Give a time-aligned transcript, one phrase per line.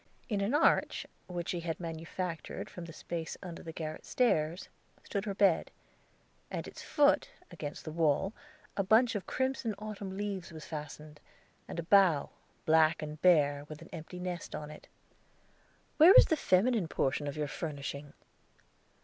[0.29, 4.67] In an arch, which she had manufactured from the space under the garret stairs,
[5.03, 5.69] stood her bed.
[6.49, 8.33] At its foot, against the wall,
[8.75, 11.19] a bunch of crimson autumn leaves was fastened,
[11.67, 12.31] and a bough,
[12.65, 14.87] black and bare, with an empty nest on it.
[15.97, 18.13] "Where is the feminine portion of your furnishing?"